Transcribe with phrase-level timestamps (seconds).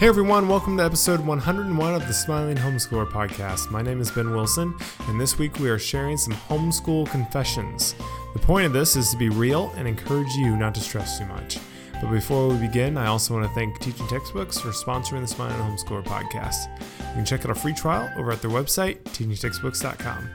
[0.00, 3.70] Hey everyone, welcome to episode 101 of the Smiling Homeschooler podcast.
[3.70, 4.74] My name is Ben Wilson,
[5.08, 7.94] and this week we are sharing some homeschool confessions.
[8.32, 11.26] The point of this is to be real and encourage you not to stress too
[11.26, 11.58] much.
[12.00, 15.58] But before we begin, I also want to thank Teaching Textbooks for sponsoring the Smiling
[15.58, 16.74] Homeschooler podcast.
[16.80, 20.30] You can check out a free trial over at their website, teachingtextbooks.com.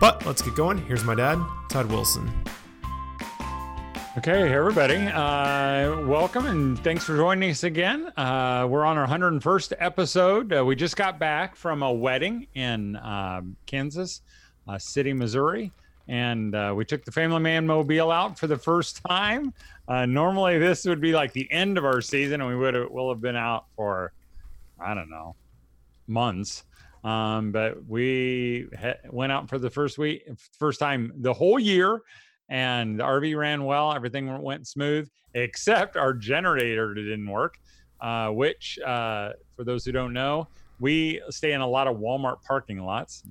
[0.00, 0.78] But let's get going.
[0.86, 1.38] Here's my dad,
[1.68, 2.28] Todd Wilson.
[4.18, 8.12] Okay, everybody, uh, welcome and thanks for joining us again.
[8.16, 10.52] Uh, we're on our 101st episode.
[10.52, 14.22] Uh, we just got back from a wedding in um, Kansas
[14.66, 15.70] uh, City, Missouri,
[16.08, 19.54] and uh, we took the Family Man Mobile out for the first time.
[19.86, 22.90] Uh, normally, this would be like the end of our season, and we would have
[22.90, 24.12] will have been out for
[24.80, 25.36] I don't know
[26.08, 26.64] months.
[27.04, 32.02] Um, but we ha- went out for the first week, first time the whole year
[32.50, 33.94] and the RV ran well.
[33.94, 37.58] Everything went smooth, except our generator didn't work.
[38.00, 42.42] Uh, which, uh, for those who don't know, we stay in a lot of Walmart
[42.42, 43.24] parking lots,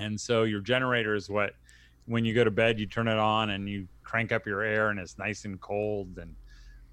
[0.00, 1.52] and so your generator is what,
[2.06, 4.88] when you go to bed, you turn it on and you crank up your air,
[4.88, 6.18] and it's nice and cold.
[6.18, 6.34] And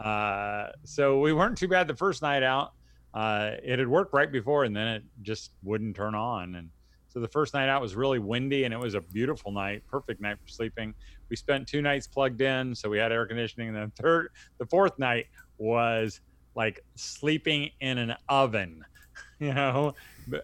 [0.06, 2.74] uh, so we weren't too bad the first night out.
[3.16, 6.70] Uh, it had worked right before, and then it just wouldn't turn on, and
[7.16, 10.20] so the first night out was really windy and it was a beautiful night, perfect
[10.20, 10.94] night for sleeping.
[11.30, 13.70] We spent two nights plugged in, so we had air conditioning.
[13.70, 14.28] And then third,
[14.60, 16.20] the fourth night was
[16.58, 18.84] like sleeping in an oven,
[19.40, 19.94] you know,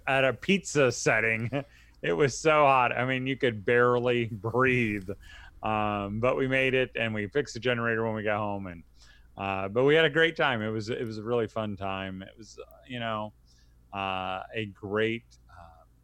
[0.08, 1.50] at a pizza setting.
[2.03, 2.97] It was so hot.
[2.97, 5.08] I mean, you could barely breathe.
[5.61, 8.83] Um, but we made it and we fixed the generator when we got home and
[9.38, 10.63] uh, but we had a great time.
[10.63, 12.23] It was it was a really fun time.
[12.23, 13.33] It was you know
[13.94, 15.25] uh, a great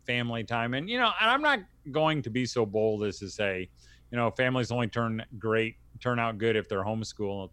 [0.08, 0.74] family time.
[0.74, 1.60] And, you know, and I'm not
[1.92, 3.70] going to be so bold as to say,
[4.12, 7.50] you know, families only turn great, turn out good if they're homeschooled.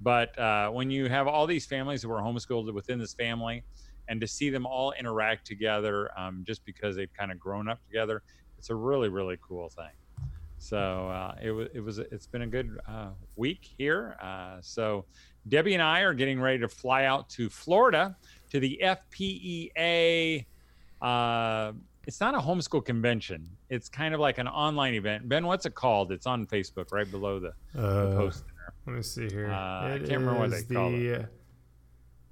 [0.00, 3.64] But uh, when you have all these families who are homeschooled within this family,
[4.08, 7.84] and to see them all interact together um, just because they've kind of grown up
[7.86, 8.22] together,
[8.56, 9.90] it's a really, really cool thing.
[10.58, 14.16] So uh, it was, it was, it's been a good uh, week here.
[14.22, 15.04] Uh, so
[15.48, 18.16] Debbie and I are getting ready to fly out to Florida
[18.50, 20.46] to the FPEA
[21.02, 21.72] uh,
[22.06, 23.48] it's not a homeschool convention.
[23.68, 25.28] It's kind of like an online event.
[25.28, 26.12] Ben, what's it called?
[26.12, 28.44] It's on Facebook, right below the, uh, the post.
[28.46, 28.74] There.
[28.86, 29.50] Let me see here.
[29.50, 31.26] Uh, I can't remember what they the, call it.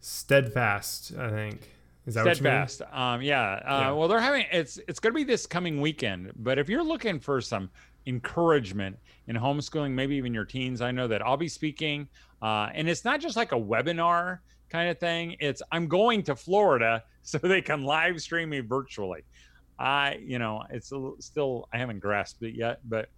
[0.01, 1.71] Steadfast, I think.
[2.07, 2.83] Is that Steadfast?
[2.93, 3.55] Um, yeah.
[3.65, 3.91] Uh, yeah.
[3.93, 6.33] Well, they're having it's it's going to be this coming weekend.
[6.37, 7.71] But if you're looking for some
[8.07, 8.97] encouragement
[9.27, 12.07] in homeschooling, maybe even your teens, I know that I'll be speaking,
[12.43, 15.37] uh, and it's not just like a webinar kind of thing.
[15.41, 19.25] It's I'm going to Florida so they can live stream me virtually.
[19.79, 23.09] I, you know, it's a, still I haven't grasped it yet, but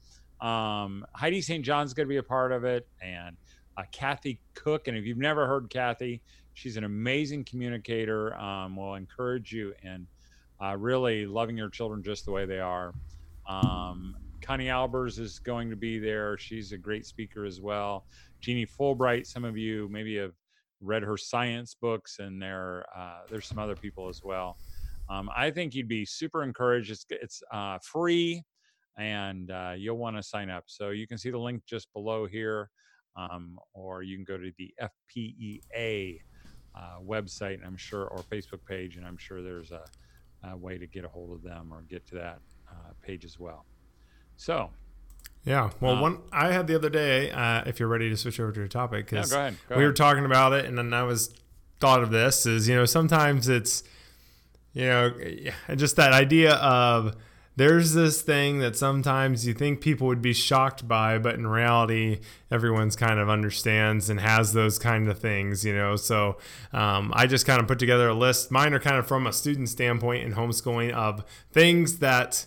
[0.45, 1.65] um, Heidi St.
[1.65, 3.37] John's going to be a part of it, and
[3.77, 4.89] uh, Kathy Cook.
[4.89, 6.23] And if you've never heard Kathy,
[6.55, 8.35] she's an amazing communicator.
[8.37, 10.07] Um, will encourage you in
[10.63, 12.95] uh, really loving your children just the way they are.
[13.49, 16.37] Um, Connie Albers is going to be there.
[16.39, 18.07] She's a great speaker as well.
[18.41, 20.33] Jeannie Fulbright, some of you maybe have
[20.81, 24.57] read her science books, and there uh, there's some other people as well.
[25.09, 26.91] Um, I think you'd be super encouraged.
[26.91, 28.45] It's, it's uh, free
[28.99, 30.65] and uh, you'll want to sign up.
[30.67, 32.71] So you can see the link just below here,
[33.17, 36.21] um, or you can go to the FPEA
[36.75, 39.85] uh, website, I'm sure, or Facebook page, and I'm sure there's a,
[40.45, 42.41] a way to get a hold of them or get to that
[42.71, 43.67] uh, page as well.
[44.37, 44.71] So,
[45.45, 45.71] yeah.
[45.81, 47.31] Well, um, one I had the other day.
[47.31, 50.25] Uh, if you're ready to switch over to your topic, because yeah, we were talking
[50.25, 51.35] about it, and then I was
[51.79, 53.83] thought of this is you know sometimes it's
[54.77, 55.13] you know,
[55.75, 57.17] just that idea of
[57.57, 62.21] there's this thing that sometimes you think people would be shocked by, but in reality,
[62.51, 65.97] everyone's kind of understands and has those kind of things, you know.
[65.97, 66.37] So
[66.75, 68.51] um, I just kind of put together a list.
[68.51, 72.45] Mine are kind of from a student standpoint in homeschooling of things that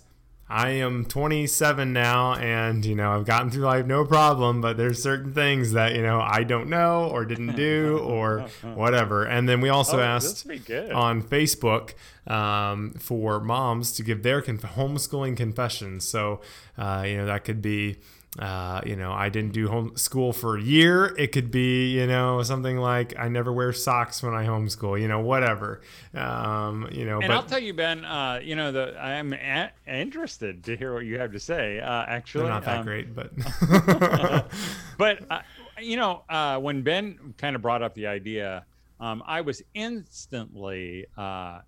[0.49, 4.61] I am 27 now, and you know I've gotten through life no problem.
[4.61, 8.41] But there's certain things that you know I don't know or didn't do or
[8.73, 9.25] whatever.
[9.25, 10.47] And then we also oh, asked
[10.91, 11.93] on Facebook
[12.25, 16.05] um, for moms to give their conf- homeschooling confessions.
[16.05, 16.41] So
[16.77, 17.97] uh, you know that could be
[18.37, 21.15] uh, you know, I didn't do homeschool for a year.
[21.17, 25.01] It could be, you know, something like I never wear socks when I homeschool.
[25.01, 25.81] You know, whatever.
[26.13, 28.05] Um, you know, and but, I'll tell you, Ben.
[28.05, 31.79] Uh, you know, the I'm a- interested to hear what you have to say.
[31.79, 33.31] Uh, actually, not that um, great, but
[34.99, 35.41] but uh,
[35.81, 38.63] you know, uh, when Ben kind of brought up the idea,
[38.99, 41.61] um, I was instantly uh,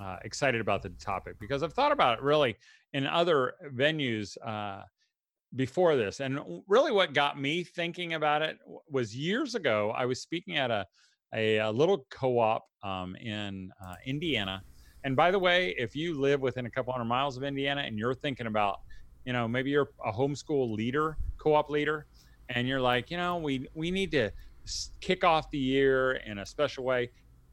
[0.00, 2.56] uh, excited about the topic because I've thought about it really
[2.92, 4.36] in other venues.
[4.44, 4.82] Uh,
[5.56, 6.20] before this.
[6.20, 8.58] And really, what got me thinking about it
[8.90, 10.86] was years ago, I was speaking at a,
[11.34, 14.62] a, a little co-op um, in uh, Indiana.
[15.04, 17.98] And by the way, if you live within a couple hundred miles of Indiana and
[17.98, 18.80] you're thinking about,
[19.24, 22.06] you know, maybe you're a homeschool leader, co-op leader,
[22.48, 24.30] and you're like, you know, we we need to
[25.00, 27.10] kick off the year in a special way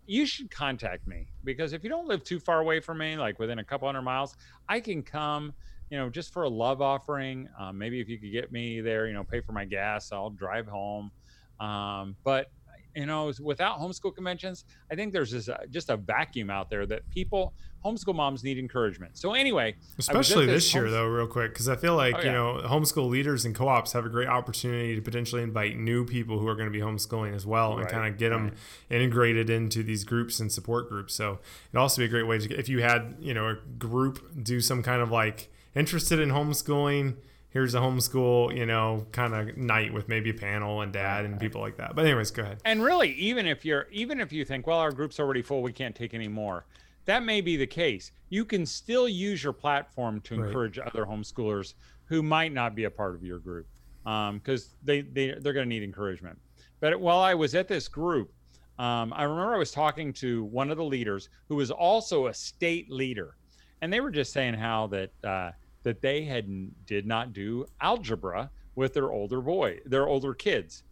[0.10, 3.38] you should contact me because if you don't live too far away from me, like
[3.38, 4.36] within a couple hundred miles,
[4.68, 5.54] I can come,
[5.90, 7.50] you know, just for a love offering.
[7.60, 10.30] Um, maybe if you could get me there, you know, pay for my gas, I'll
[10.30, 11.12] drive home.
[11.60, 12.52] Um, but
[12.96, 16.86] you know, without homeschool conventions, I think there's just a, just a vacuum out there
[16.88, 17.54] that people,
[17.86, 19.18] homeschool moms need encouragement.
[19.18, 22.26] So anyway, especially this, this, year though, real quick, because I feel like oh, yeah.
[22.26, 26.40] you know, homeschool leaders and co-ops have a great opportunity to potentially invite new people
[26.40, 27.82] who are going to be homeschooling as well, right.
[27.82, 28.54] and kind of get them
[28.90, 31.14] integrated into these groups and support groups.
[31.14, 31.40] So
[31.70, 34.60] it'd also be a great way to if you had you know a group do
[34.62, 37.16] some kind of like interested in homeschooling
[37.50, 41.40] here's a homeschool, you know, kind of night with maybe a panel and dad and
[41.40, 41.96] people like that.
[41.96, 42.60] But anyways, go ahead.
[42.66, 45.74] And really, even if you're even if you think, well, our group's already full, we
[45.74, 46.66] can't take any more.
[47.06, 48.12] That may be the case.
[48.30, 51.74] You can still use your platform to encourage other homeschoolers
[52.06, 53.68] who might not be a part of your group
[54.04, 56.38] because um, they, they they're going to need encouragement.
[56.80, 58.32] But while I was at this group,
[58.78, 62.34] um, I remember I was talking to one of the leaders who was also a
[62.34, 63.36] state leader,
[63.82, 65.52] and they were just saying how that uh,
[65.84, 66.46] that they had
[66.86, 70.84] did not do algebra with their older boy, their older kids,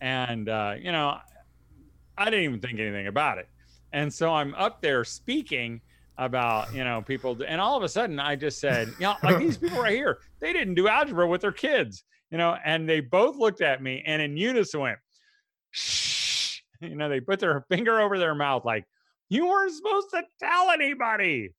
[0.00, 1.18] and uh, you know,
[2.16, 3.48] I didn't even think anything about it,
[3.92, 5.80] and so I'm up there speaking
[6.18, 9.38] about you know people, and all of a sudden I just said, you know, like
[9.38, 13.00] these people right here, they didn't do algebra with their kids, you know, and they
[13.00, 14.98] both looked at me and in unison went,
[15.70, 18.84] shh, you know, they put their finger over their mouth like.
[19.28, 21.50] You weren't supposed to tell anybody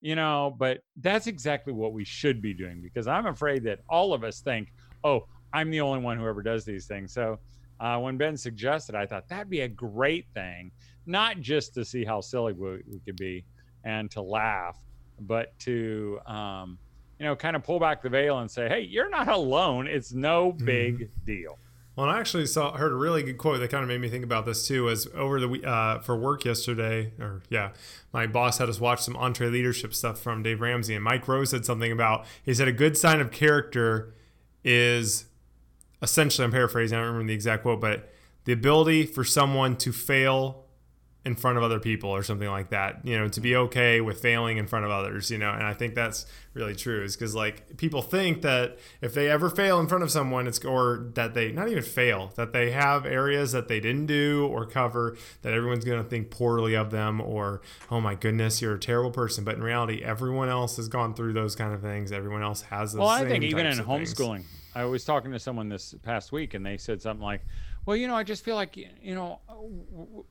[0.00, 4.12] you know, but that's exactly what we should be doing because I'm afraid that all
[4.12, 4.72] of us think,
[5.04, 7.12] oh, I'm the only one who ever does these things.
[7.12, 7.38] So
[7.80, 10.70] uh, when Ben suggested, I thought that'd be a great thing,
[11.06, 13.44] not just to see how silly we, we could be
[13.84, 14.78] and to laugh,
[15.20, 16.78] but to, um,
[17.18, 19.86] you know, kind of pull back the veil and say, hey, you're not alone.
[19.86, 21.24] It's no big mm-hmm.
[21.24, 21.58] deal.
[21.96, 24.22] Well, I actually saw heard a really good quote that kind of made me think
[24.22, 24.84] about this too.
[24.84, 27.70] Was over the uh, for work yesterday, or yeah,
[28.12, 31.64] my boss had us watch some EntreLeadership stuff from Dave Ramsey, and Mike Rowe said
[31.64, 34.14] something about he said a good sign of character
[34.62, 35.24] is
[36.02, 38.12] essentially I'm paraphrasing, I don't remember the exact quote, but
[38.44, 40.65] the ability for someone to fail
[41.26, 43.64] in front of other people or something like that you know to be mm-hmm.
[43.64, 46.24] okay with failing in front of others you know and i think that's
[46.54, 50.10] really true is because like people think that if they ever fail in front of
[50.10, 54.06] someone it's or that they not even fail that they have areas that they didn't
[54.06, 58.62] do or cover that everyone's going to think poorly of them or oh my goodness
[58.62, 59.44] you're a terrible person.
[59.44, 62.12] But in reality everyone else has gone through those kind of things.
[62.12, 64.48] Everyone else has well i think even in homeschooling things.
[64.74, 67.42] i was talking to someone this past week and they said something like
[67.86, 69.40] well, you know, I just feel like, you know,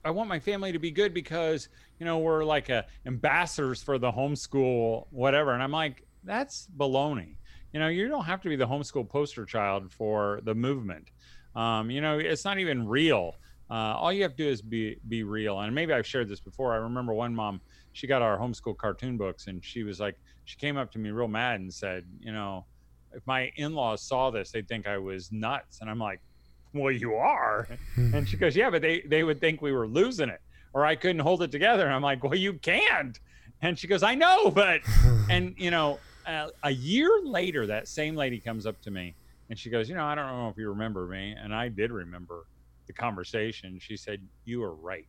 [0.04, 1.70] I want my family to be good because,
[2.00, 5.54] you know, we're like a ambassadors for the homeschool, whatever.
[5.54, 7.38] And I'm like, that's baloney.
[7.72, 11.12] You know, you don't have to be the homeschool poster child for the movement.
[11.56, 13.36] Um, you know, it's not even real.
[13.70, 15.60] Uh, all you have to do is be be real.
[15.62, 16.74] And maybe I've shared this before.
[16.74, 17.62] I remember one mom,
[17.94, 21.10] she got our homeschool cartoon books, and she was like, she came up to me
[21.10, 22.66] real mad and said, you know,
[23.14, 25.80] if my in-laws saw this, they'd think I was nuts.
[25.80, 26.20] And I'm like,
[26.76, 27.68] well, you are.
[27.96, 30.42] and she goes, yeah, but they, they would think we were losing it
[30.76, 31.86] or I couldn't hold it together.
[31.86, 33.18] And I'm like, well, you can't.
[33.62, 34.82] And she goes, I know, but,
[35.30, 39.16] and you know, uh, a year later, that same lady comes up to me
[39.50, 41.34] and she goes, you know, I don't know if you remember me.
[41.42, 42.46] And I did remember
[42.88, 43.80] the conversation.
[43.80, 45.08] She said, you are right.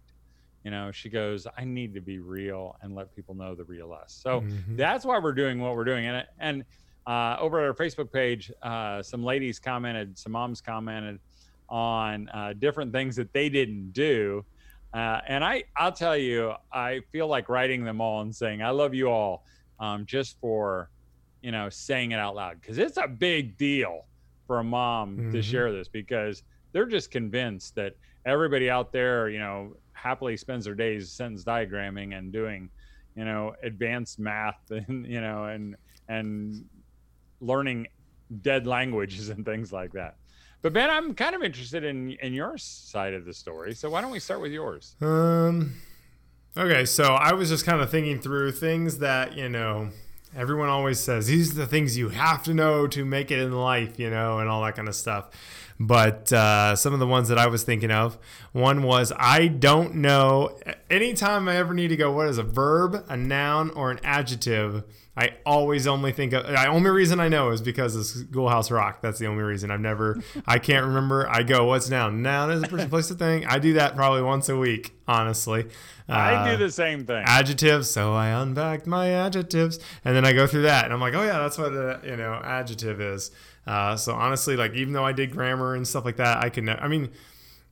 [0.63, 3.93] You know, she goes, I need to be real and let people know the real
[3.93, 4.19] us.
[4.23, 4.77] So mm-hmm.
[4.77, 6.07] that's why we're doing what we're doing.
[6.07, 6.65] And, and,
[7.07, 11.21] uh, over at our Facebook page, uh, some ladies commented, some moms commented,
[11.69, 14.45] on uh, different things that they didn't do.
[14.95, 18.71] Uh, and I, I'll tell you, I feel like writing them all and saying, I
[18.71, 19.45] love you all
[19.79, 20.91] um, just for,
[21.43, 22.63] you know, saying it out loud.
[22.63, 24.07] Cause it's a big deal
[24.47, 25.33] for a mom mm-hmm.
[25.33, 26.43] to share this because
[26.73, 27.95] they're just convinced that
[28.25, 32.71] everybody out there, you know, happily spends their days sentence diagramming and doing,
[33.17, 35.77] you know, advanced math and, you know, and,
[36.09, 36.65] and
[37.41, 37.87] learning
[38.43, 40.17] dead languages and things like that.
[40.63, 43.75] But Ben, I'm kind of interested in in your side of the story.
[43.75, 44.97] So why don't we start with yours?
[45.01, 45.75] Um.
[46.59, 49.91] Okay, so I was just kind of thinking through things that you know
[50.35, 53.53] everyone always says these are the things you have to know to make it in
[53.53, 55.31] life, you know, and all that kind of stuff.
[55.79, 58.19] But uh, some of the ones that I was thinking of,
[58.53, 60.59] one was I don't know.
[60.89, 64.85] Anytime I ever need to go, what is a verb, a noun, or an adjective?
[65.19, 69.01] I always only think of the only reason I know is because of Schoolhouse Rock.
[69.01, 69.71] That's the only reason.
[69.71, 71.27] I've never, I can't remember.
[71.29, 72.21] I go, what's noun?
[72.21, 73.47] Noun is a person, place, a thing.
[73.47, 75.67] I do that probably once a week, honestly.
[76.09, 77.25] I do the same thing.
[77.27, 77.91] Adjectives.
[77.91, 81.23] So I unpacked my adjectives, and then I go through that, and I'm like, oh
[81.23, 83.31] yeah, that's what a you know adjective is.
[83.67, 86.69] Uh, so honestly, like even though I did grammar and stuff like that, I can.
[86.69, 87.11] I mean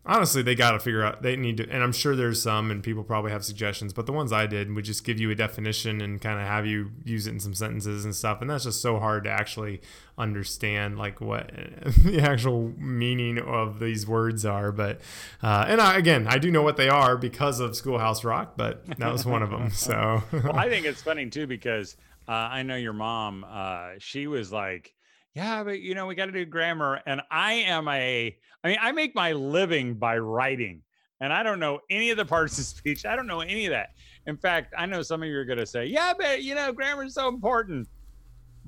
[0.07, 2.83] honestly they got to figure out they need to and i'm sure there's some and
[2.83, 6.01] people probably have suggestions but the ones i did would just give you a definition
[6.01, 8.83] and kind of have you use it in some sentences and stuff and that's just
[8.83, 9.81] so hard to actually
[10.19, 11.51] understand like what
[12.05, 15.01] the actual meaning of these words are but
[15.43, 18.85] uh, and I, again i do know what they are because of schoolhouse rock but
[18.99, 21.97] that was one of them so well, i think it's funny too because
[22.29, 24.95] uh, i know your mom uh, she was like
[25.35, 27.01] yeah, but you know, we got to do grammar.
[27.07, 30.83] And I am a, I mean, I make my living by writing,
[31.21, 33.05] and I don't know any of the parts of speech.
[33.05, 33.91] I don't know any of that.
[34.27, 36.73] In fact, I know some of you are going to say, yeah, but you know,
[36.73, 37.89] grammar is so important.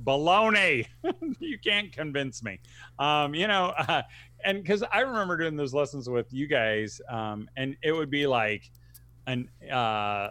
[0.04, 0.86] Baloney.
[1.40, 2.58] you can't convince me.
[2.98, 4.02] Um, you know, uh,
[4.44, 8.26] and because I remember doing those lessons with you guys, um, and it would be
[8.26, 8.70] like
[9.26, 10.30] an, uh,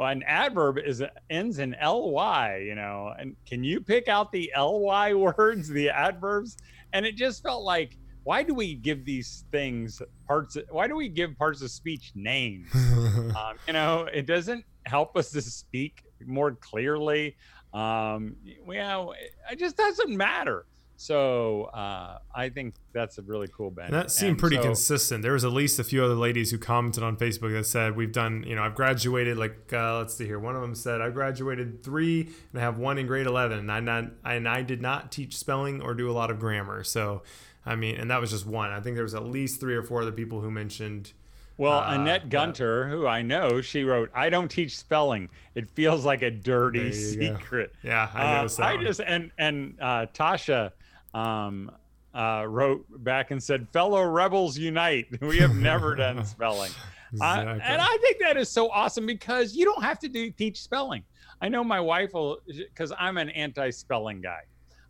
[0.00, 5.14] an adverb is ends in ly you know and can you pick out the ly
[5.36, 6.56] words the adverbs?
[6.92, 10.94] And it just felt like why do we give these things parts of, why do
[10.94, 12.68] we give parts of speech names?
[13.12, 17.36] Um, you know it doesn't help us to speak more clearly.
[17.72, 19.14] Um well
[19.50, 20.66] it just doesn't matter
[21.02, 23.92] so uh, I think that's a really cool band.
[23.92, 25.22] that seemed and pretty so, consistent.
[25.22, 28.12] There was at least a few other ladies who commented on Facebook that said we've
[28.12, 30.38] done, you know, I've graduated like uh, let's see here.
[30.38, 33.72] One of them said I graduated three and I have one in grade eleven, and
[33.72, 36.84] I not and I did not teach spelling or do a lot of grammar.
[36.84, 37.22] So
[37.66, 38.70] I mean, and that was just one.
[38.70, 41.14] I think there was at least three or four other people who mentioned.
[41.56, 45.30] Well, uh, Annette Gunter, who I know, she wrote, "I don't teach spelling.
[45.56, 47.88] It feels like a dirty secret." Go.
[47.88, 50.70] Yeah, I uh, I just and and uh, Tasha
[51.14, 51.70] um,
[52.14, 55.06] uh, wrote back and said, "Fellow rebels unite!
[55.20, 56.70] We have never done spelling."
[57.12, 57.52] exactly.
[57.52, 60.60] uh, and I think that is so awesome because you don't have to do teach
[60.60, 61.02] spelling.
[61.40, 64.42] I know my wife will, because I'm an anti-spelling guy,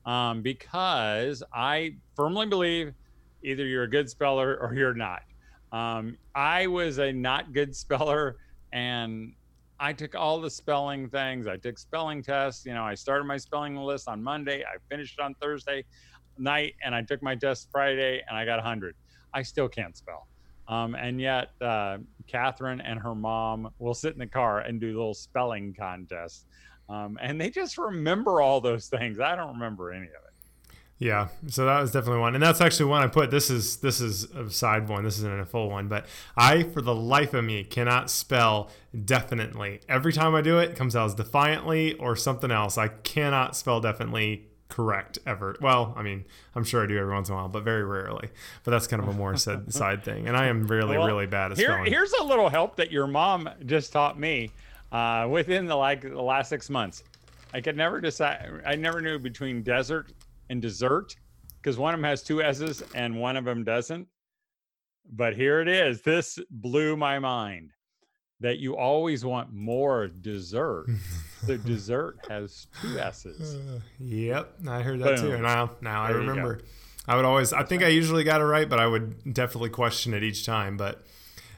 [0.05, 2.93] um, because I firmly believe
[3.43, 5.23] either you're a good speller or you're not.
[5.73, 8.37] Um, I was a not good speller,
[8.73, 9.33] and
[9.81, 11.47] I took all the spelling things.
[11.47, 12.67] I took spelling tests.
[12.67, 14.63] You know, I started my spelling list on Monday.
[14.63, 15.85] I finished it on Thursday
[16.39, 18.95] night and I took my test Friday and I got 100.
[19.35, 20.29] I still can't spell.
[20.69, 24.89] Um, and yet, uh, Catherine and her mom will sit in the car and do
[24.89, 26.47] little spelling contests.
[26.89, 29.19] Um, and they just remember all those things.
[29.21, 30.33] I don't remember any of it.
[30.99, 33.33] Yeah, so that was definitely one, and that's actually one I put.
[33.33, 35.03] This is this is a side one.
[35.03, 38.71] This isn't a full one, but I, for the life of me, cannot spell
[39.05, 39.81] definitely.
[39.89, 42.79] Every time I do it, it comes out as defiantly or something else.
[42.79, 45.55] I cannot spell definitely correct ever.
[45.61, 46.25] Well, I mean,
[46.55, 48.31] I'm sure I do every once in a while, but very rarely.
[48.65, 50.27] But that's kind of a more said side thing.
[50.27, 51.93] And I am really, well, really bad at here, spelling.
[51.93, 54.51] Here's a little help that your mom just taught me
[54.91, 57.05] uh, within the like the last six months.
[57.53, 58.63] I could never decide.
[58.65, 60.13] I never knew between desert
[60.49, 61.17] and dessert
[61.61, 64.09] because one of them has two S's and one of them doesn't.
[65.13, 66.01] But here it is.
[66.01, 67.73] This blew my mind
[68.43, 70.87] that you always want more dessert.
[71.47, 73.57] the dessert has two S's.
[73.57, 75.31] Uh, yep, I heard that Boom.
[75.31, 75.39] too.
[75.39, 76.61] Now, now there I remember.
[77.07, 77.53] I would always.
[77.53, 80.77] I think I usually got it right, but I would definitely question it each time.
[80.77, 81.05] But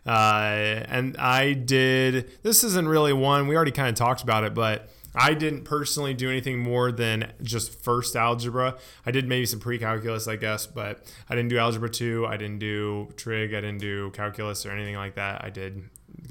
[0.06, 2.42] uh, and I did.
[2.42, 3.48] This isn't really one.
[3.48, 7.32] We already kind of talked about it, but I didn't personally do anything more than
[7.42, 8.76] just first algebra.
[9.06, 12.26] I did maybe some pre-calculus, I guess, but I didn't do algebra two.
[12.26, 13.54] I didn't do trig.
[13.54, 15.44] I didn't do calculus or anything like that.
[15.44, 15.84] I did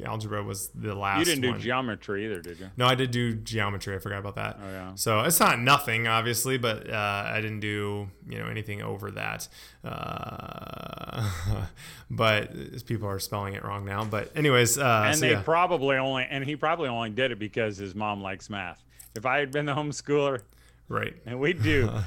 [0.06, 1.20] algebra was the last.
[1.20, 1.60] You didn't one.
[1.60, 2.70] do geometry either, did you?
[2.78, 3.96] No, I did do geometry.
[3.96, 4.60] I forgot about that.
[4.62, 4.92] Oh yeah.
[4.96, 9.48] So it's not nothing, obviously, but uh, I didn't do you know anything over that.
[9.84, 11.30] Uh,
[12.10, 14.04] but people are spelling it wrong now.
[14.04, 15.42] But anyways, uh, and so they yeah.
[15.42, 18.84] probably only and he probably only did it because his mom likes math.
[19.16, 20.42] If I had been the homeschooler,
[20.90, 21.90] right, and we do.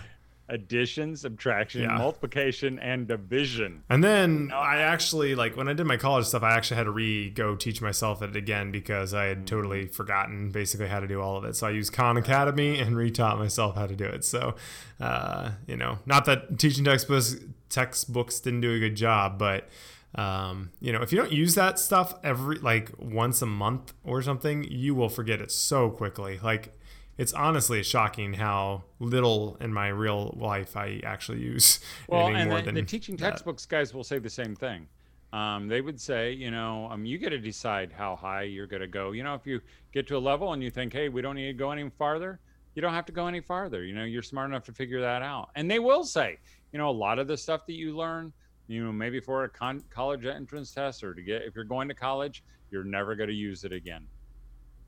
[0.49, 1.99] addition, subtraction, yeah.
[1.99, 3.83] multiplication, and division.
[3.89, 6.91] And then I actually like when I did my college stuff, I actually had to
[6.91, 9.93] re go teach myself it again because I had totally mm-hmm.
[9.93, 11.57] forgotten basically how to do all of it.
[11.57, 14.25] So I used Khan Academy and retaught myself how to do it.
[14.25, 14.55] So
[15.01, 17.37] uh, you know, not that teaching textbooks
[17.69, 19.69] textbooks didn't do a good job, but
[20.15, 24.23] um, you know, if you don't use that stuff every like once a month or
[24.23, 26.39] something, you will forget it so quickly.
[26.43, 26.76] Like
[27.19, 31.81] it's honestly shocking how little in my real life I actually use.
[32.09, 33.77] Well, and the, the, teaching textbooks that.
[33.77, 34.87] guys will say the same thing.
[35.33, 38.81] Um, they would say, you know, um, you get to decide how high you're going
[38.81, 39.13] to go.
[39.13, 39.61] You know, if you
[39.93, 42.39] get to a level and you think, hey, we don't need to go any farther,
[42.75, 43.85] you don't have to go any farther.
[43.85, 45.51] You know, you're smart enough to figure that out.
[45.57, 46.39] And they will say,
[46.73, 48.33] you know, a lot of the stuff that you learn,
[48.69, 51.89] you know, maybe for a con- college entrance test or to get, if you're going
[51.89, 54.07] to college, you're never going to use it again.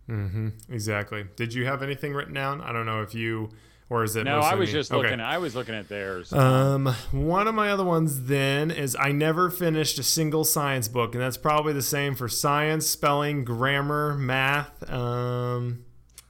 [0.09, 0.49] Mm-hmm.
[0.71, 1.27] Exactly.
[1.37, 2.61] Did you have anything written down?
[2.61, 3.51] I don't know if you
[3.91, 4.25] or is it?
[4.25, 4.73] No, I was me?
[4.75, 5.03] just okay.
[5.03, 5.21] looking.
[5.21, 6.33] I was looking at theirs.
[6.33, 11.15] Um, one of my other ones then is I never finished a single science book,
[11.15, 14.89] and that's probably the same for science, spelling, grammar, math.
[14.91, 15.85] Um,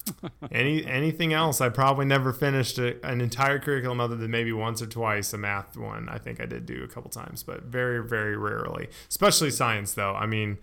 [0.52, 1.60] any anything else?
[1.60, 5.38] I probably never finished a, an entire curriculum other than maybe once or twice a
[5.38, 6.08] math one.
[6.08, 8.88] I think I did do a couple times, but very very rarely.
[9.08, 10.14] Especially science, though.
[10.14, 10.58] I mean.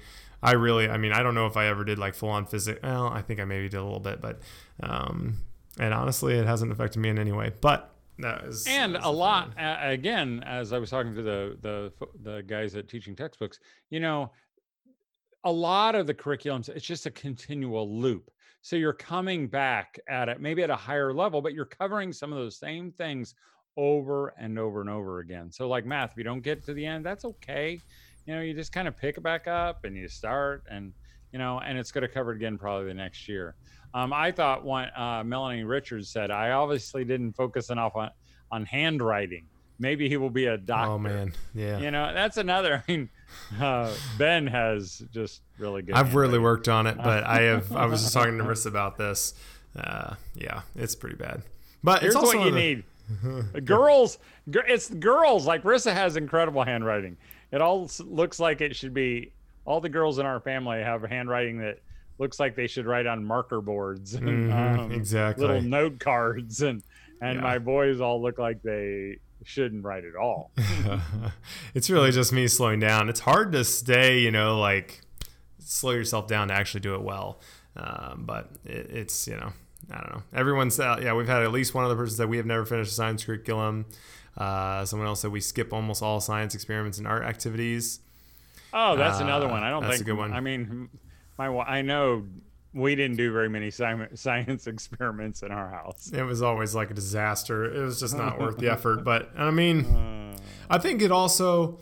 [0.46, 2.80] I really, I mean, I don't know if I ever did like full on physics.
[2.84, 4.40] Well, I think I maybe did a little bit, but,
[4.82, 5.38] um,
[5.80, 7.52] and honestly, it hasn't affected me in any way.
[7.62, 11.94] But that is, and a lot uh, again, as I was talking to the the
[12.22, 13.60] the guys at teaching textbooks,
[13.90, 14.32] you know,
[15.44, 18.32] a lot of the curriculums, it's just a continual loop.
[18.62, 22.32] So you're coming back at it, maybe at a higher level, but you're covering some
[22.32, 23.36] of those same things
[23.78, 25.52] over and over and over again.
[25.52, 27.80] So like math, if you don't get to the end, that's okay
[28.26, 30.94] you know, you just kind of pick it back up and you start and,
[31.32, 33.56] you know, and it's going to cover it again probably the next year.
[33.94, 38.10] Um, I thought one, uh, Melanie Richards said, I obviously didn't focus enough on,
[38.52, 39.46] on handwriting.
[39.78, 40.92] Maybe he will be a doctor.
[40.92, 41.80] Oh man, yeah.
[41.80, 42.82] You know, that's another.
[42.88, 43.10] I mean,
[43.60, 45.96] uh, Ben has just really good.
[45.96, 47.74] I've really worked on it, but I have.
[47.74, 49.34] I was just talking to Marissa about this.
[49.76, 51.42] Uh, yeah, it's pretty bad.
[51.84, 52.84] But here's it's also what you need.
[53.66, 54.18] girls,
[54.48, 55.46] it's girls.
[55.46, 57.18] Like Rissa has incredible handwriting
[57.56, 59.32] it all looks like it should be
[59.64, 61.80] all the girls in our family have handwriting that
[62.20, 65.48] looks like they should write on marker boards and mm-hmm, um, exactly.
[65.48, 66.84] little note cards and
[67.22, 67.42] and yeah.
[67.42, 70.52] my boys all look like they shouldn't write at all.
[71.74, 73.10] It's really just me slowing down.
[73.10, 75.02] It's hard to stay you know like
[75.60, 77.40] slow yourself down to actually do it well
[77.78, 79.52] um, but it, it's you know
[79.92, 80.24] i don't know.
[80.34, 82.92] Everyone's uh, yeah we've had at least one other person that we have never finished
[82.92, 83.86] a science curriculum
[84.38, 88.00] uh, someone else said we skip almost all science experiments and art activities.
[88.74, 89.64] Oh, that's uh, another one.
[89.64, 90.02] I don't that's think.
[90.02, 90.34] a good one.
[90.34, 90.90] I mean,
[91.38, 92.26] my I know
[92.74, 96.12] we didn't do very many science experiments in our house.
[96.14, 97.64] It was always like a disaster.
[97.64, 99.04] It was just not worth the effort.
[99.06, 100.38] But I mean, uh,
[100.70, 101.80] I think it also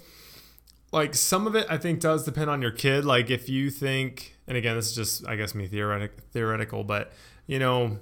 [0.92, 3.06] like some of it I think does depend on your kid.
[3.06, 7.12] Like if you think, and again, this is just I guess me theoretic theoretical, but
[7.48, 7.98] you know,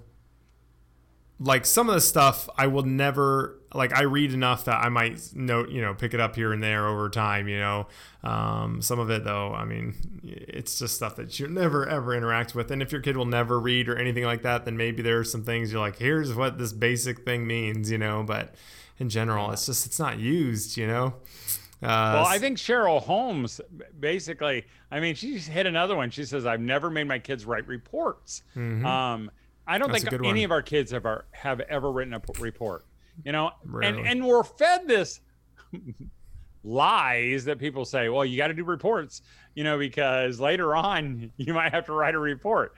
[1.42, 5.20] like some of the stuff I will never like I read enough that I might
[5.34, 7.88] note you know pick it up here and there over time you know
[8.24, 12.54] um, some of it though I mean it's just stuff that you never ever interact
[12.54, 15.20] with and if your kid will never read or anything like that then maybe there
[15.20, 18.54] are some things you're like here's what this basic thing means you know but
[19.00, 21.16] in general it's just it's not used you know
[21.84, 23.60] uh, well, I think Cheryl Holmes
[24.00, 26.12] basically, I mean, she's hit another one.
[26.12, 28.44] She says, I've never made my kids write reports.
[28.56, 28.86] Mm-hmm.
[28.86, 29.32] Um,
[29.68, 30.46] I don't That's think any one.
[30.46, 32.86] of our kids have our, have ever written a report.
[33.26, 33.52] You know,
[33.84, 35.20] and and we're fed this
[36.64, 39.22] lies that people say, well, you got to do reports,
[39.56, 42.74] you know, because later on you might have to write a report,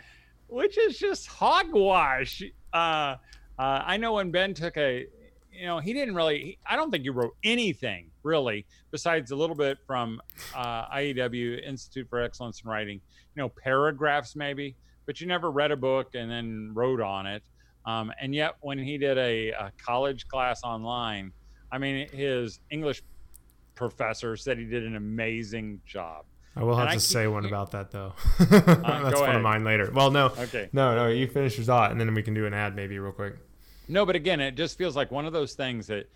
[0.47, 2.41] which is just hogwash.
[2.73, 3.15] Uh,
[3.57, 5.05] uh, I know when Ben took a,
[5.51, 9.55] you know, he didn't really, I don't think he wrote anything really besides a little
[9.55, 10.21] bit from
[10.55, 12.99] uh, IEW, Institute for Excellence in Writing,
[13.35, 17.43] you know, paragraphs maybe but you never read a book and then wrote on it.
[17.85, 21.33] Um, and yet, when he did a, a, college class online,
[21.71, 23.03] I mean, his English
[23.75, 26.25] professor said he did an amazing job.
[26.55, 28.13] I will have and to say one about that though.
[28.39, 29.91] uh, That's one of mine later.
[29.91, 31.07] Well, no, okay, no, no.
[31.07, 33.35] You finish your thought, and then we can do an ad maybe real quick.
[33.87, 36.09] No, but again, it just feels like one of those things that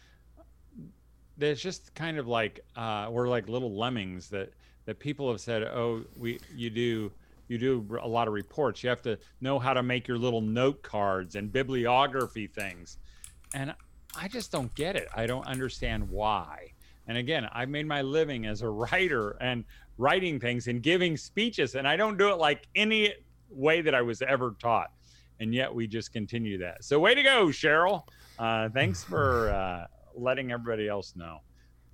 [1.37, 4.53] that's just kind of like uh, we're like little lemmings that
[4.85, 7.11] that people have said, oh, we you do
[7.47, 8.83] you do a lot of reports.
[8.83, 12.97] You have to know how to make your little note cards and bibliography things.
[13.53, 13.73] And
[14.15, 15.07] I just don't get it.
[15.15, 16.73] I don't understand why.
[17.07, 19.63] And again, I've made my living as a writer and
[19.97, 23.13] writing things and giving speeches, and I don't do it like any
[23.49, 24.91] way that I was ever taught.
[25.39, 26.83] And yet we just continue that.
[26.83, 28.03] So, way to go, Cheryl.
[28.39, 31.41] Uh, thanks for uh, letting everybody else know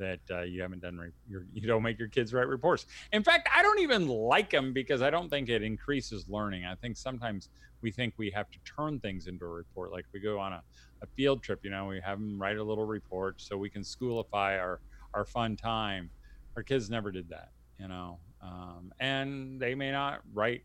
[0.04, 2.86] that uh, you haven't done re- your, you don't make your kids write reports.
[3.12, 6.66] In fact, I don't even like them because I don't think it increases learning.
[6.66, 7.50] I think sometimes
[7.82, 9.92] we think we have to turn things into a report.
[9.92, 10.64] Like we go on a,
[11.02, 13.82] a field trip, you know, we have them write a little report so we can
[13.82, 14.80] schoolify our
[15.14, 16.10] our fun time.
[16.56, 20.64] Our kids never did that, you know, um, and they may not write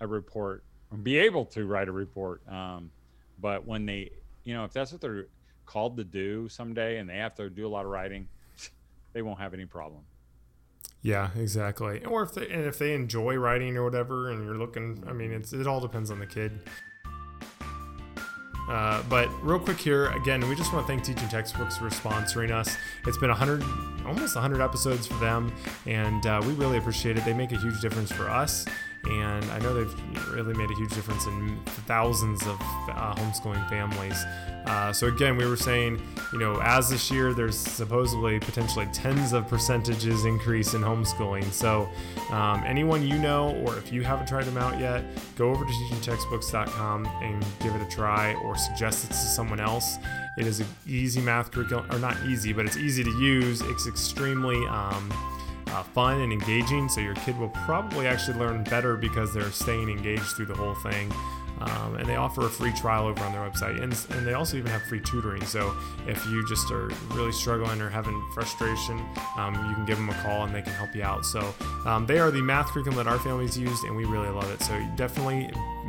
[0.00, 2.46] a report, or be able to write a report.
[2.48, 2.90] Um,
[3.40, 4.10] but when they,
[4.44, 5.26] you know, if that's what they're
[5.66, 8.28] called to do someday and they have to do a lot of writing,
[9.14, 10.02] they won't have any problem.
[11.00, 12.04] Yeah, exactly.
[12.04, 15.32] Or if they and if they enjoy writing or whatever, and you're looking, I mean,
[15.32, 16.60] it's it all depends on the kid.
[18.68, 22.50] Uh, but real quick here, again, we just want to thank Teaching Textbooks for sponsoring
[22.50, 22.74] us.
[23.06, 23.62] It's been 100,
[24.06, 27.24] almost 100 episodes for them, and uh, we really appreciate it.
[27.26, 28.64] They make a huge difference for us,
[29.08, 34.24] and I know they've really made a huge difference in thousands of uh, homeschooling families.
[34.66, 36.00] Uh, so again, we were saying,
[36.32, 41.44] you know, as this year, there's supposedly potentially tens of percentages increase in homeschooling.
[41.52, 41.88] So
[42.30, 45.04] um, anyone you know, or if you haven't tried them out yet,
[45.36, 49.98] go over to teachingtextbooks.com and give it a try, or suggest it to someone else.
[50.38, 53.60] It is an easy math curriculum, or not easy, but it's easy to use.
[53.60, 55.12] It's extremely um,
[55.74, 56.88] uh, fun and engaging.
[56.88, 60.74] So your kid will probably actually learn better because they're staying engaged through the whole
[60.76, 61.12] thing.
[61.60, 64.56] Um, and they offer a free trial over on their website, and, and they also
[64.56, 65.44] even have free tutoring.
[65.46, 65.74] So
[66.06, 68.98] if you just are really struggling or having frustration,
[69.38, 71.24] um, you can give them a call and they can help you out.
[71.24, 71.54] So
[71.86, 74.62] um, they are the math curriculum that our families used, and we really love it.
[74.62, 75.48] So definitely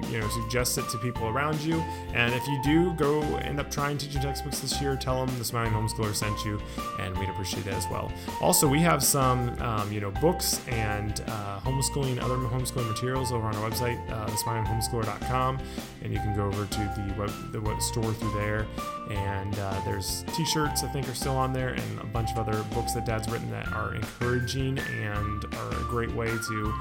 [0.09, 1.83] you know suggest it to people around you.
[2.13, 5.45] And if you do go end up trying teaching textbooks this year tell them the
[5.45, 6.61] smiling homeschooler sent you
[6.99, 8.11] and we'd appreciate that as well.
[8.41, 13.47] Also we have some um, you know books and uh, homeschooling other homeschooling materials over
[13.47, 15.59] on our website uh, thesmilinghomeschooler.com
[16.03, 18.65] and you can go over to the web the web store through there.
[19.09, 22.63] And uh, there's t-shirts i think are still on there and a bunch of other
[22.73, 26.73] books that dad's written that are encouraging and are a great way to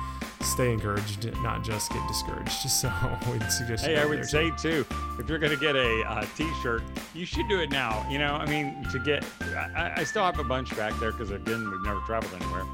[0.45, 2.53] stay encouraged, not just get discouraged.
[2.75, 2.91] So
[3.33, 3.87] we'd suggest.
[3.87, 4.85] Hey, I would say too,
[5.19, 6.83] if you're going to get a uh, t-shirt,
[7.15, 8.05] you should do it now.
[8.11, 9.25] You know, I mean, to get,
[9.77, 12.65] I, I still have a bunch back there because again, we've never traveled anywhere.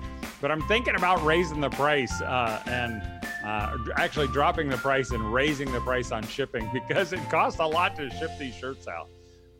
[0.40, 3.02] But I'm thinking about raising the price uh, and
[3.44, 7.66] uh, actually dropping the price and raising the price on shipping because it costs a
[7.66, 9.09] lot to ship these shirts out.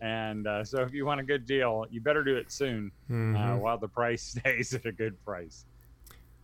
[0.01, 3.13] And uh, so, if you want a good deal, you better do it soon uh,
[3.13, 3.59] mm-hmm.
[3.59, 5.67] while the price stays at a good price.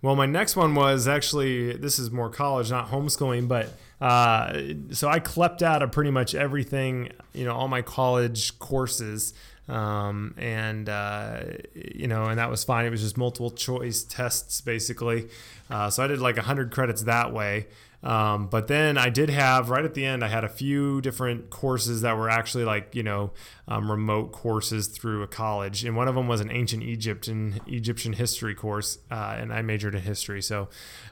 [0.07, 4.57] Well, my next one was actually this is more college, not homeschooling, but uh,
[4.93, 9.35] so I clept out of pretty much everything, you know, all my college courses,
[9.69, 11.41] um, and uh,
[11.75, 12.87] you know, and that was fine.
[12.87, 15.29] It was just multiple choice tests basically.
[15.69, 17.67] Uh, so I did like 100 credits that way.
[18.03, 21.51] Um, but then I did have right at the end, I had a few different
[21.51, 23.33] courses that were actually like, you know,
[23.69, 25.85] um, remote courses through a college.
[25.85, 28.99] And one of them was an ancient Egypt and Egyptian history course.
[29.11, 30.43] Uh, and I majored in history.
[30.43, 30.69] So,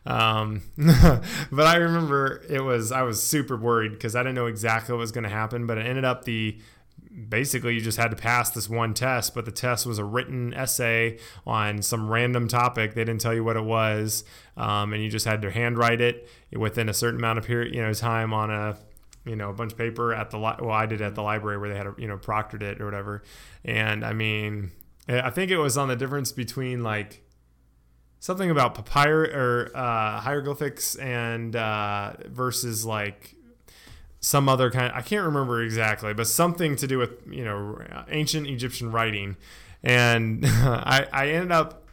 [0.07, 4.93] um, but I remember it was, I was super worried because I didn't know exactly
[4.93, 5.67] what was going to happen.
[5.67, 6.59] But it ended up the,
[7.29, 10.53] basically you just had to pass this one test, but the test was a written
[10.55, 12.95] essay on some random topic.
[12.95, 14.25] They didn't tell you what it was,
[14.57, 17.83] um, and you just had to handwrite it within a certain amount of period, you
[17.83, 18.77] know, time on a
[19.25, 21.59] you know a bunch of paper at the li- well I did at the library
[21.59, 23.23] where they had a, you know proctored it or whatever.
[23.65, 24.73] And I mean,
[25.09, 27.23] I think it was on the difference between like
[28.19, 33.37] something about papyrus or uh, hieroglyphics and uh, versus like
[34.25, 38.47] some other kind I can't remember exactly, but something to do with, you know, ancient
[38.47, 39.37] Egyptian writing.
[39.83, 41.87] And I, I ended up,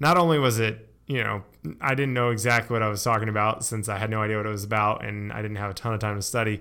[0.00, 1.44] not only was it, you know,
[1.80, 4.46] I didn't know exactly what I was talking about since I had no idea what
[4.46, 6.58] it was about and I didn't have a ton of time to study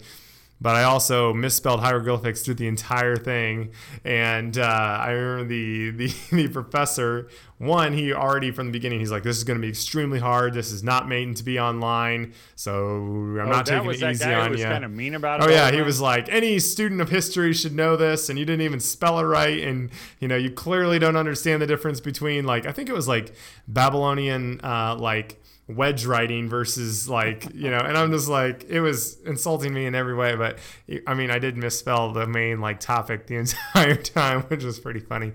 [0.61, 3.71] but I also misspelled hieroglyphics through the entire thing.
[4.03, 9.11] And uh, I remember the, the, the professor, one, he already from the beginning, he's
[9.11, 10.53] like, "This is going to be extremely hard.
[10.53, 14.51] This is not made to be online, so I'm oh, not taking it easy on
[14.51, 15.47] was you." Kind of mean about it.
[15.47, 18.61] Oh yeah, he was like, "Any student of history should know this, and you didn't
[18.61, 19.89] even spell it right, and
[20.19, 23.33] you know, you clearly don't understand the difference between like I think it was like
[23.67, 29.19] Babylonian, uh, like." wedge writing versus like you know and i'm just like it was
[29.21, 30.59] insulting me in every way but
[31.07, 33.35] i mean i did misspell the main like topic the
[33.75, 35.31] entire time which was pretty funny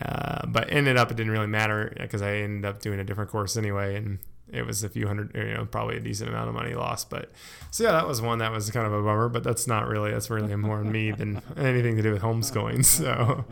[0.00, 1.59] uh, but ended up it didn't really matter
[1.96, 4.18] because i ended up doing a different course anyway and
[4.52, 7.10] it was a few hundred, you know, probably a decent amount of money lost.
[7.10, 7.30] But
[7.70, 9.28] so yeah, that was one that was kind of a bummer.
[9.28, 12.84] But that's not really that's really more on me than anything to do with homeschooling.
[13.00, 13.44] So,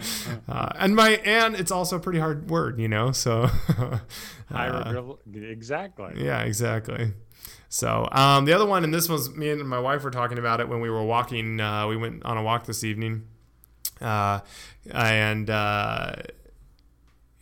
[0.49, 3.13] uh, and my and it's also a pretty hard word, you know.
[3.13, 3.49] So,
[4.51, 6.15] uh, exactly.
[6.17, 7.13] Yeah, exactly.
[7.69, 10.61] So um, the other one, and this was me and my wife were talking about
[10.61, 11.61] it when we were walking.
[11.61, 13.27] Uh, we went on a walk this evening,
[14.01, 14.41] uh,
[14.91, 16.17] and uh,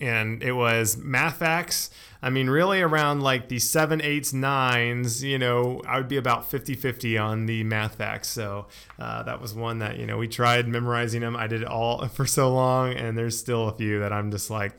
[0.01, 1.91] and it was math facts
[2.27, 6.51] I mean, really around like the seven, eights, nines, you know, I would be about
[6.51, 8.29] 50 50 on the math facts.
[8.29, 8.67] So
[8.99, 11.37] uh, that was one that, you know, we tried memorizing them.
[11.37, 14.51] I did it all for so long, and there's still a few that I'm just
[14.51, 14.77] like,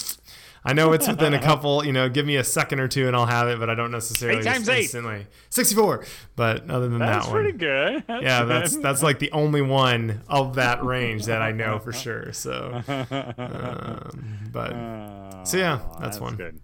[0.69, 1.83] I know it's within a couple.
[1.85, 3.91] You know, give me a second or two and I'll have it, but I don't
[3.91, 4.81] necessarily Eight times eight.
[4.83, 5.25] instantly.
[5.49, 6.05] Sixty-four.
[6.35, 8.03] But other than That's that one, That's pretty good.
[8.07, 8.49] That's yeah, good.
[8.49, 12.33] that's that's like the only one of that range that I know for sure.
[12.33, 16.35] So, um, but Oh, So, yeah, that's one.
[16.35, 16.59] good.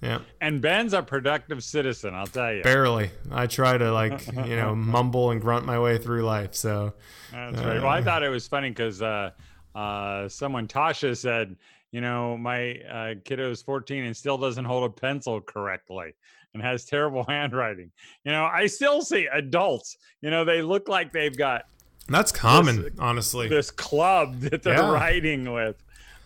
[0.00, 2.62] yeah, And Ben's a productive citizen, I'll tell you.
[2.62, 3.10] barely.
[3.30, 6.54] I try to like you know mumble and grunt my way through life.
[6.54, 6.94] So
[7.32, 7.78] That's right.
[7.80, 9.30] Well, I thought it was funny because uh,
[9.74, 11.56] uh, someone, Tasha, said,
[11.92, 16.14] you know, my uh, kiddo is 14 and still doesn't hold a pencil correctly
[16.54, 17.90] and has terrible handwriting.
[18.24, 21.62] You know, I still see adults, you know, they look like they've got
[22.08, 23.48] that's common, honestly.
[23.48, 24.92] this club that they're Yeah.
[24.92, 25.76] writing with.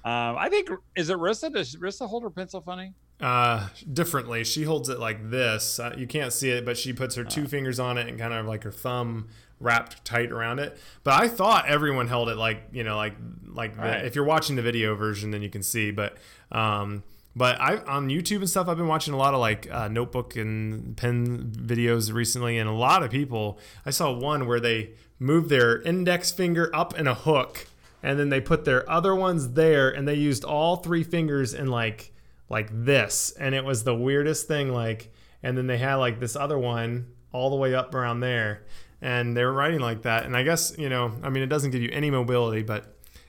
[0.05, 1.53] Um, I think, is it Rissa?
[1.53, 2.93] Does Rissa hold her pencil funny?
[3.21, 7.15] uh differently she holds it like this uh, you can't see it but she puts
[7.15, 9.29] her two fingers on it and kind of like her thumb
[9.63, 13.15] wrapped tight around it but i thought everyone held it like you know like
[13.47, 14.05] like the- Right.
[14.05, 16.17] if you're watching the video version then you can see but
[16.51, 17.03] um
[17.35, 20.37] but I on YouTube and stuff, I've been watching a lot of like uh, notebook
[20.37, 23.59] and pen videos recently, and a lot of people.
[23.87, 27.69] I saw one where they moved their index finger up in a hook,
[28.03, 31.69] and then they put their other ones there, and they used all three fingers in
[31.69, 32.13] like
[32.51, 34.69] like this, and it was the weirdest thing.
[34.69, 35.11] Like,
[35.43, 38.63] and then they had like this other one all the way up around there,
[39.03, 40.25] and they were writing like that.
[40.25, 42.87] And I guess you know, I mean, it doesn't give you any mobility, but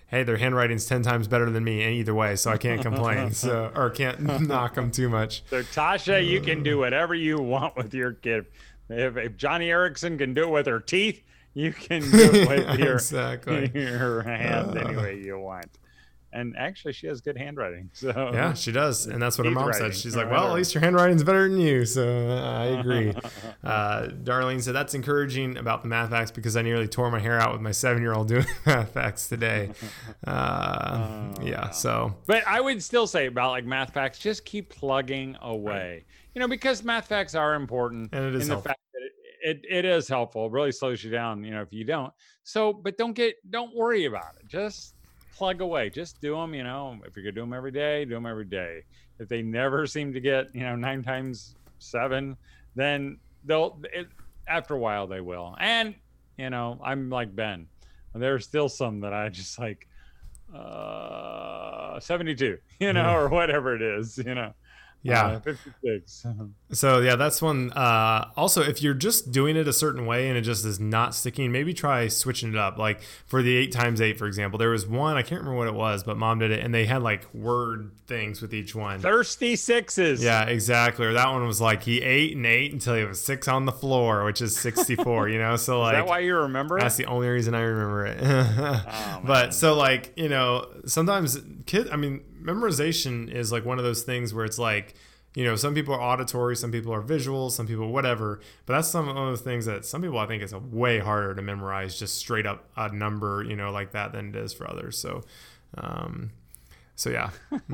[0.08, 3.32] hey, their handwriting's ten times better than me either way, so I can't complain.
[3.34, 5.44] so or can't knock them too much.
[5.50, 8.46] So, Tasha, you can do whatever you want with your kid.
[8.90, 11.24] If, if Joni Eareckson can do it with her teeth,
[11.56, 13.72] you can do it with your, exactly.
[13.74, 14.80] your hands Uh.
[14.80, 15.66] any way you want.
[16.34, 17.90] And actually, she has good handwriting.
[17.94, 19.96] So Yeah, she does, and that's what her mom writing, said.
[19.96, 23.14] She's like, "Well, at least your handwriting's better than you." So uh, I agree.
[23.64, 27.40] Uh, Darlene said that's encouraging about the math facts because I nearly tore my hair
[27.40, 29.70] out with my seven-year-old doing math facts today.
[30.28, 31.00] Uh,
[31.40, 35.38] Oh, yeah, so But I would still say about like math facts, just keep plugging
[35.42, 36.04] away.
[36.36, 38.70] You know, because math facts are important, And it is in the helpful.
[38.72, 39.02] fact that
[39.50, 40.48] it, it, it is helpful.
[40.48, 41.44] It really slows you down.
[41.44, 42.12] You know, if you don't.
[42.44, 44.48] So, but don't get don't worry about it.
[44.48, 44.96] Just
[45.36, 45.90] plug away.
[45.90, 46.54] Just do them.
[46.54, 48.84] You know, if you're gonna do them every day, do them every day.
[49.20, 52.38] If they never seem to get you know nine times seven,
[52.76, 54.08] then they'll it,
[54.48, 55.56] after a while they will.
[55.60, 55.96] And
[56.38, 57.68] you know, I'm like Ben.
[58.16, 59.88] There's still some that I just like
[60.54, 64.54] uh 72 you know or whatever it is you know
[65.04, 65.26] yeah.
[65.28, 66.26] uh, 56
[66.72, 67.72] So yeah, that's one.
[67.74, 71.14] Uh, also, if you're just doing it a certain way and it just is not
[71.14, 72.78] sticking, maybe try switching it up.
[72.78, 75.68] Like for the eight times eight, for example, there was one I can't remember what
[75.68, 79.00] it was, but mom did it, and they had like word things with each one.
[79.00, 81.06] thirsty sixes Yeah, exactly.
[81.06, 83.72] Or that one was like he ate and ate until he was six on the
[83.72, 85.56] floor, which is 64, you know?
[85.64, 87.04] So is like that why you remember that's it?
[87.04, 88.20] the only reason I remember it.
[88.24, 93.84] Oh, but so like, you know, sometimes kid I mean, memorization is like one of
[93.84, 94.94] those things where it's like,
[95.36, 98.40] you know, some people are auditory, some people are visual, some people whatever.
[98.66, 101.34] But that's some of the things that some people I think is a way harder
[101.34, 104.70] to memorize just straight up a number, you know, like that than it is for
[104.70, 104.98] others.
[104.98, 105.22] So
[105.78, 106.30] um
[106.96, 107.32] so yeah.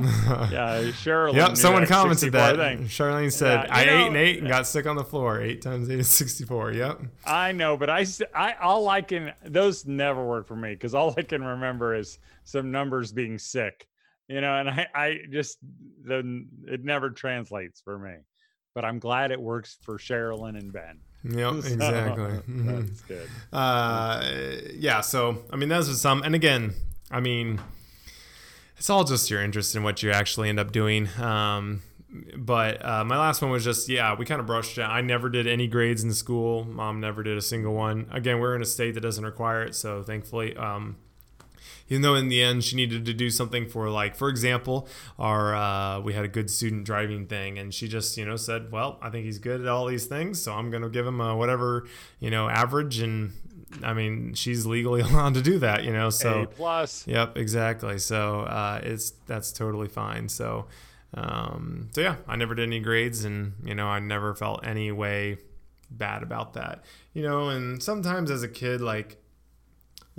[0.49, 2.55] yeah sure Yep, someone commented that.
[2.55, 2.86] thing.
[2.86, 5.41] Charlene said, Yeah, "I you ate know- and ate and got sick on the floor.
[5.41, 6.71] Eight times eight is sixty-four.
[6.71, 7.01] Yep.
[7.25, 11.13] i know but I, I all i can those never work for me because all
[11.17, 13.88] i can remember is some numbers being sick
[14.30, 15.58] you know and i i just
[16.04, 18.15] the it never translates for me
[18.76, 21.54] but i'm glad it works for sherilyn and ben Yep.
[21.63, 22.39] So, Exactly.
[22.48, 24.32] That's good uh,
[24.74, 25.02] yeah.
[25.02, 26.24] So I mean, those are some.
[26.24, 26.74] And again,
[27.12, 27.60] I mean,
[28.78, 31.10] it's all just your interest in what you actually end up doing.
[31.20, 31.82] Um,
[32.38, 34.84] but uh, my last one was just yeah, we kind of brushed it.
[34.84, 36.63] I never did any grades in school.
[36.63, 38.08] Mom never did a single one.
[38.12, 40.56] Again, we're in a state that doesn't require it, so thankfully.
[40.56, 40.96] Um,
[41.89, 45.56] even though in the end she needed to do something for like for example our
[45.56, 48.97] uh, we had a good student driving thing and she just you know said well
[49.02, 51.36] i think he's good at all these things so i'm going to give him a
[51.36, 51.88] whatever
[52.19, 53.32] you know average and
[53.84, 57.97] i mean she's legally allowed to do that you know so a plus Yep, exactly.
[57.97, 60.30] So uh, it's that's totally fine.
[60.30, 60.67] So
[61.13, 64.91] um, so yeah, I never did any grades, and you know I never felt any
[64.91, 65.38] way
[65.89, 66.84] bad about that.
[67.13, 69.17] You know, and sometimes as a kid, like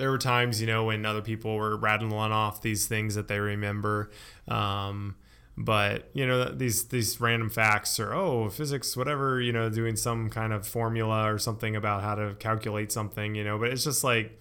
[0.00, 3.38] there were times you know when other people were rattling off these things that they
[3.38, 4.10] remember.
[4.48, 5.14] Um,
[5.58, 10.30] but you know these these random facts or oh physics whatever you know doing some
[10.30, 14.02] kind of formula or something about how to calculate something you know but it's just
[14.02, 14.38] like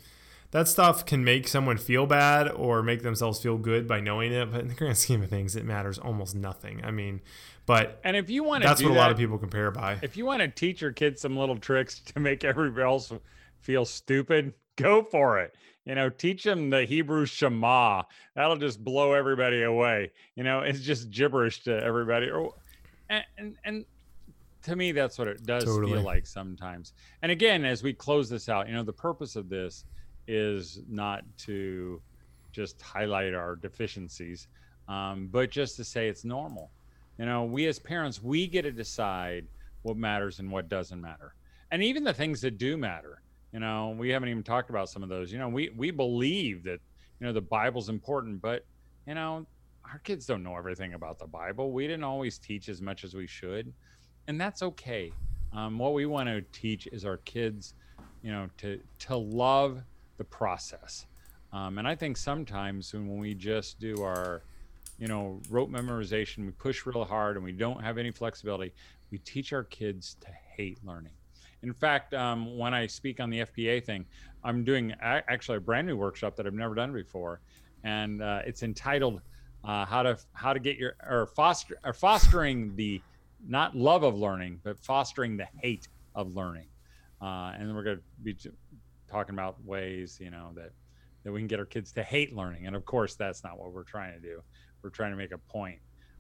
[0.52, 4.50] that stuff can make someone feel bad or make themselves feel good by knowing it
[4.50, 7.20] but in the grand scheme of things it matters almost nothing i mean
[7.66, 10.16] but and if you want to that's what a lot of people compare by if
[10.16, 13.12] you want to teach your kids some little tricks to make everybody else
[13.62, 15.56] feel stupid, go for it.
[15.86, 18.04] You know, teach them the Hebrew Shema.
[18.36, 20.12] That'll just blow everybody away.
[20.36, 22.30] You know, it's just gibberish to everybody.
[22.30, 22.54] Or
[23.10, 23.86] and and, and
[24.64, 25.94] to me, that's what it does totally.
[25.94, 26.94] feel like sometimes.
[27.22, 29.86] And again, as we close this out, you know, the purpose of this
[30.28, 32.02] is not to
[32.52, 34.48] just highlight our deficiencies,
[34.88, 36.72] um, but just to say it's normal.
[37.18, 39.48] You know, we as parents, we get to decide
[39.82, 41.36] what matters and what doesn't matter,
[41.72, 43.22] and even the things that do matter.
[43.52, 45.32] You know, we haven't even talked about some of those.
[45.32, 46.80] You know, we we believe that
[47.20, 48.66] you know the Bible's important, but
[49.08, 49.46] you know,
[49.92, 51.72] our kids don't know everything about the Bible.
[51.72, 53.74] We didn't always teach as much as we should,
[54.28, 55.12] and that's okay.
[55.52, 57.74] Um, what we want to teach is our kids,
[58.22, 59.82] you know, to to love
[60.18, 61.08] the process.
[61.52, 64.44] Um, and I think sometimes when we just do our,
[65.00, 68.72] you know, rote memorization, we push real hard and we don't have any flexibility,
[69.10, 71.14] we teach our kids to hate learning.
[71.64, 74.06] In fact, um, when I speak on the FPEA thing,
[74.44, 77.42] I'm doing a- actually a brand new workshop that I've never done before,
[77.84, 79.22] and uh, it's entitled
[79.64, 83.02] uh, "How to How to Get Your or Foster or Fostering the
[83.46, 86.68] Not Love of Learning, but Fostering the Hate of Learning."
[87.22, 88.38] Uh, and we're going to be
[89.10, 90.72] talking about ways, you know, that
[91.24, 92.66] that we can get our kids to hate learning.
[92.68, 94.42] And of course, that's not what we're trying to do.
[94.82, 95.80] We're trying to make a point.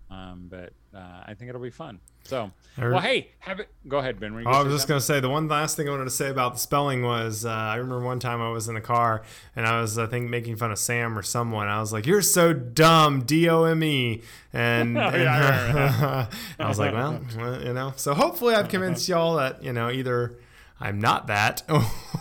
[0.09, 1.99] Um, but uh, I think it'll be fun.
[2.23, 3.69] So, well, hey, have it.
[3.87, 4.43] Go ahead, Ben.
[4.45, 6.29] Oh, I was just going to say the one last thing I wanted to say
[6.29, 9.23] about the spelling was uh, I remember one time I was in the car
[9.55, 11.67] and I was I think making fun of Sam or someone.
[11.67, 16.27] I was like, "You're so dumb, D O M E," and, oh, and yeah,
[16.59, 20.37] I was like, "Well, you know." So hopefully I've convinced y'all that you know either
[20.79, 21.63] I'm not that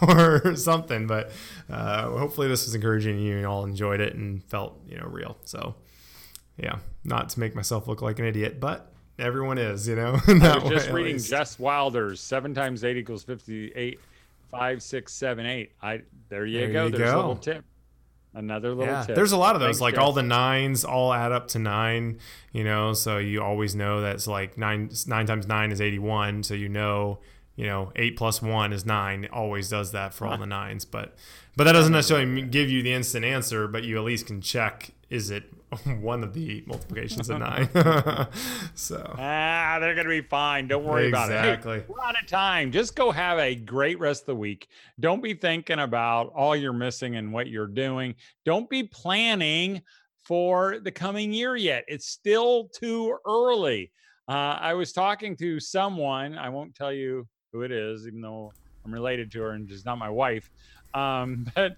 [0.03, 1.07] or something.
[1.07, 1.31] But
[1.71, 5.37] uh, hopefully this was encouraging you and all enjoyed it and felt you know real.
[5.45, 5.75] So
[6.59, 10.19] yeah, not to make myself look like an idiot, but everyone is, you know.
[10.27, 14.01] I was just way, reading Jess Wilder's seven times eight equals fifty-eight,
[14.51, 15.73] five, six, seven, eight.
[15.83, 16.85] I there you there go.
[16.87, 17.17] You There's go.
[17.17, 17.65] a little tip.
[18.35, 19.17] Another little yeah, tip.
[19.17, 19.79] There's a lot of those.
[19.79, 20.05] Thanks, like Jeff.
[20.05, 22.19] all the nines all add up to nine,
[22.53, 22.93] you know.
[22.93, 26.43] So you always know that's like nine nine times nine is eighty one.
[26.43, 27.21] So you know
[27.59, 29.29] you know, eight plus one is nine.
[29.33, 31.17] Always does that for all the nines, but
[31.57, 33.67] but that doesn't necessarily give you the instant answer.
[33.67, 35.53] But you at least can check: is it
[36.01, 37.69] one of the multiplications of nine?
[38.75, 40.69] so ah, they're gonna be fine.
[40.69, 41.35] Don't worry exactly.
[41.35, 41.49] about it.
[41.49, 41.79] Exactly.
[41.81, 42.73] Hey, we're out of time.
[42.73, 44.69] Just go have a great rest of the week.
[45.01, 48.15] Don't be thinking about all you're missing and what you're doing.
[48.45, 49.83] Don't be planning
[50.25, 51.85] for the coming year yet.
[51.89, 53.91] It's still too early.
[54.29, 56.37] Uh, I was talking to someone.
[56.37, 58.53] I won't tell you who it is, even though
[58.85, 60.51] I'm related to her and she's not my wife.
[60.95, 61.77] Um, but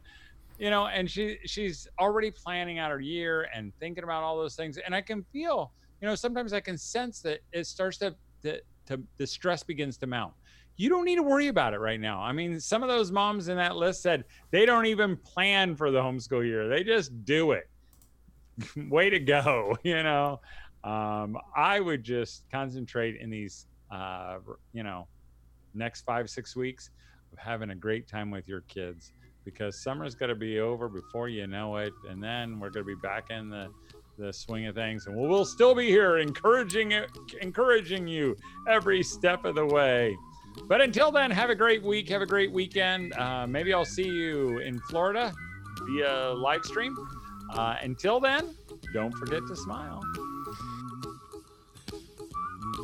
[0.60, 4.54] you know, and she she's already planning out her year and thinking about all those
[4.54, 4.78] things.
[4.84, 8.60] And I can feel, you know, sometimes I can sense that it starts to to,
[8.86, 10.34] to the stress begins to mount.
[10.76, 12.20] You don't need to worry about it right now.
[12.20, 15.90] I mean, some of those moms in that list said they don't even plan for
[15.90, 17.64] the homeschool year; they just do it.
[18.90, 20.40] Way to go, you know.
[20.84, 24.38] Um, I would just concentrate in these, uh,
[24.74, 25.08] you know,
[25.72, 26.90] next five, six weeks
[27.32, 29.12] of having a great time with your kids
[29.44, 31.92] because summer's going to be over before you know it.
[32.08, 33.68] And then we're going to be back in the,
[34.18, 35.06] the swing of things.
[35.06, 36.92] And we'll, we'll still be here encouraging,
[37.40, 38.36] encouraging you
[38.68, 40.16] every step of the way.
[40.68, 42.08] But until then, have a great week.
[42.08, 43.12] Have a great weekend.
[43.14, 45.32] Uh, maybe I'll see you in Florida
[45.82, 46.96] via live stream.
[47.52, 48.54] Uh, until then,
[48.92, 50.02] don't forget to smile.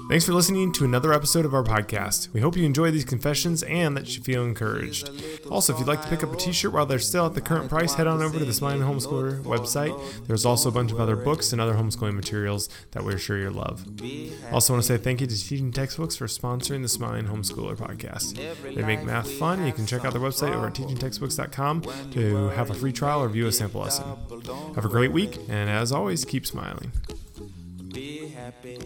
[0.08, 2.32] Thanks for listening to another episode of our podcast.
[2.32, 5.10] We hope you enjoy these confessions and that you feel encouraged.
[5.50, 7.40] Also, if you'd like to pick up a t shirt while they're still at the
[7.40, 9.98] current price, head on over to the Smiling Homeschooler website.
[10.28, 13.54] There's also a bunch of other books and other homeschooling materials that we're sure you'll
[13.54, 13.84] love.
[14.52, 18.36] Also, want to say thank you to Teaching Textbooks for sponsoring the Smiling Homeschooler podcast.
[18.76, 19.66] They make math fun.
[19.66, 23.28] You can check out their website over at teachingtextbooks.com to have a free trial or
[23.28, 24.04] view a sample lesson.
[24.76, 26.92] Have a great week, and as always, keep smiling.
[27.92, 28.78] Be happy.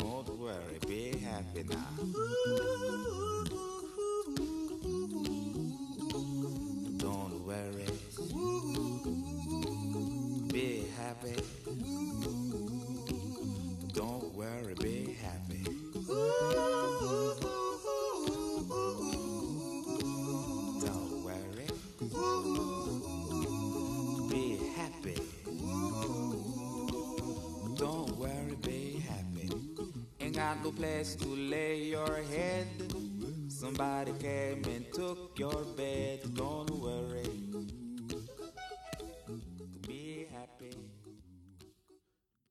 [0.00, 2.49] Don't worry, be happy now.
[30.50, 32.66] not no place to lay your head.
[33.46, 37.29] Somebody came and took your bed, don't worry.